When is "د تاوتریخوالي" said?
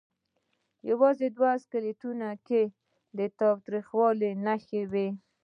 3.17-4.31